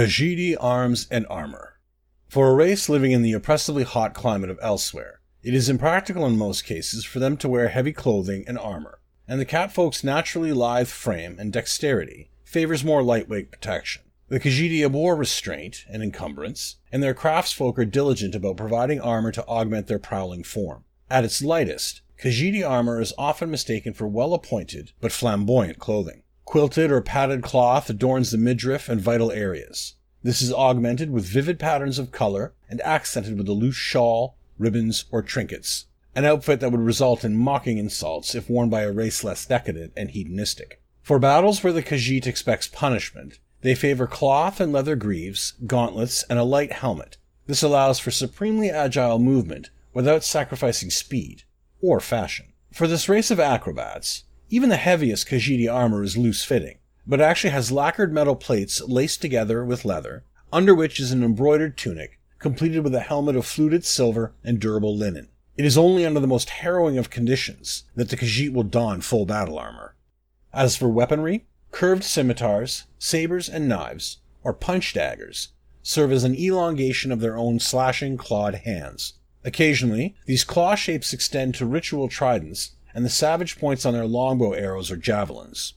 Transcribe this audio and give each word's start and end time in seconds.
Khajiit 0.00 0.56
arms 0.58 1.06
and 1.10 1.26
armor. 1.28 1.78
For 2.26 2.48
a 2.48 2.54
race 2.54 2.88
living 2.88 3.12
in 3.12 3.20
the 3.20 3.34
oppressively 3.34 3.82
hot 3.82 4.14
climate 4.14 4.48
of 4.48 4.58
Elsweyr, 4.60 5.16
it 5.42 5.52
is 5.52 5.68
impractical 5.68 6.24
in 6.24 6.38
most 6.38 6.64
cases 6.64 7.04
for 7.04 7.18
them 7.18 7.36
to 7.36 7.50
wear 7.50 7.68
heavy 7.68 7.92
clothing 7.92 8.44
and 8.48 8.58
armor, 8.58 9.02
and 9.28 9.38
the 9.38 9.44
catfolk's 9.44 10.02
naturally 10.02 10.54
lithe 10.54 10.88
frame 10.88 11.36
and 11.38 11.52
dexterity 11.52 12.30
favors 12.44 12.82
more 12.82 13.02
lightweight 13.02 13.50
protection. 13.50 14.00
The 14.28 14.40
Khajiit 14.40 14.82
abhor 14.82 15.16
restraint 15.16 15.84
and 15.86 16.02
encumbrance, 16.02 16.76
and 16.90 17.02
their 17.02 17.12
craftsfolk 17.12 17.78
are 17.78 17.84
diligent 17.84 18.34
about 18.34 18.56
providing 18.56 19.02
armor 19.02 19.32
to 19.32 19.46
augment 19.46 19.86
their 19.86 19.98
prowling 19.98 20.44
form. 20.44 20.84
At 21.10 21.26
its 21.26 21.42
lightest, 21.42 22.00
Khajiit 22.22 22.66
armor 22.66 23.02
is 23.02 23.12
often 23.18 23.50
mistaken 23.50 23.92
for 23.92 24.08
well 24.08 24.32
appointed 24.32 24.92
but 25.02 25.12
flamboyant 25.12 25.78
clothing. 25.78 26.22
Quilted 26.50 26.90
or 26.90 27.00
padded 27.00 27.42
cloth 27.42 27.88
adorns 27.88 28.32
the 28.32 28.36
midriff 28.36 28.88
and 28.88 29.00
vital 29.00 29.30
areas. 29.30 29.94
This 30.24 30.42
is 30.42 30.52
augmented 30.52 31.12
with 31.12 31.24
vivid 31.24 31.60
patterns 31.60 31.96
of 31.96 32.10
color 32.10 32.54
and 32.68 32.80
accented 32.80 33.38
with 33.38 33.48
a 33.48 33.52
loose 33.52 33.76
shawl, 33.76 34.36
ribbons, 34.58 35.04
or 35.12 35.22
trinkets. 35.22 35.84
An 36.12 36.24
outfit 36.24 36.58
that 36.58 36.72
would 36.72 36.80
result 36.80 37.24
in 37.24 37.36
mocking 37.36 37.78
insults 37.78 38.34
if 38.34 38.50
worn 38.50 38.68
by 38.68 38.80
a 38.80 38.90
race 38.90 39.22
less 39.22 39.46
decadent 39.46 39.92
and 39.96 40.10
hedonistic. 40.10 40.82
For 41.02 41.20
battles 41.20 41.62
where 41.62 41.72
the 41.72 41.84
Khajiit 41.84 42.26
expects 42.26 42.66
punishment, 42.66 43.38
they 43.60 43.76
favor 43.76 44.08
cloth 44.08 44.60
and 44.60 44.72
leather 44.72 44.96
greaves, 44.96 45.52
gauntlets, 45.68 46.24
and 46.24 46.36
a 46.36 46.42
light 46.42 46.72
helmet. 46.72 47.16
This 47.46 47.62
allows 47.62 48.00
for 48.00 48.10
supremely 48.10 48.70
agile 48.70 49.20
movement 49.20 49.70
without 49.94 50.24
sacrificing 50.24 50.90
speed 50.90 51.44
or 51.80 52.00
fashion. 52.00 52.46
For 52.72 52.88
this 52.88 53.08
race 53.08 53.30
of 53.30 53.38
acrobats, 53.38 54.24
even 54.50 54.68
the 54.68 54.76
heaviest 54.76 55.28
Khajiit 55.28 55.72
armor 55.72 56.02
is 56.02 56.16
loose 56.16 56.44
fitting, 56.44 56.78
but 57.06 57.20
actually 57.20 57.50
has 57.50 57.72
lacquered 57.72 58.12
metal 58.12 58.36
plates 58.36 58.80
laced 58.82 59.22
together 59.22 59.64
with 59.64 59.84
leather, 59.84 60.24
under 60.52 60.74
which 60.74 61.00
is 61.00 61.12
an 61.12 61.24
embroidered 61.24 61.78
tunic, 61.78 62.18
completed 62.38 62.84
with 62.84 62.94
a 62.94 63.00
helmet 63.00 63.36
of 63.36 63.46
fluted 63.46 63.84
silver 63.84 64.34
and 64.44 64.60
durable 64.60 64.96
linen. 64.96 65.28
It 65.56 65.64
is 65.64 65.78
only 65.78 66.04
under 66.04 66.20
the 66.20 66.26
most 66.26 66.50
harrowing 66.50 66.98
of 66.98 67.10
conditions 67.10 67.84
that 67.94 68.10
the 68.10 68.16
Khajiit 68.16 68.52
will 68.52 68.64
don 68.64 69.00
full 69.00 69.24
battle 69.24 69.58
armor. 69.58 69.94
As 70.52 70.76
for 70.76 70.88
weaponry, 70.88 71.46
Curved 71.72 72.02
scimitars, 72.02 72.84
sabers, 72.98 73.48
and 73.48 73.68
knives, 73.68 74.18
or 74.42 74.52
punch 74.52 74.92
daggers, 74.92 75.50
serve 75.82 76.10
as 76.10 76.24
an 76.24 76.34
elongation 76.34 77.12
of 77.12 77.20
their 77.20 77.36
own 77.36 77.60
slashing, 77.60 78.16
clawed 78.16 78.56
hands. 78.56 79.14
Occasionally, 79.44 80.16
these 80.26 80.44
claw 80.44 80.74
shapes 80.74 81.12
extend 81.12 81.54
to 81.54 81.66
ritual 81.66 82.08
tridents, 82.08 82.72
and 82.94 83.04
the 83.04 83.10
savage 83.10 83.58
points 83.58 83.84
on 83.86 83.94
their 83.94 84.06
longbow 84.06 84.52
arrows 84.52 84.90
or 84.90 84.96
javelins. 84.96 85.74